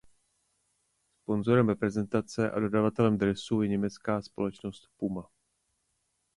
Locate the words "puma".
4.97-5.29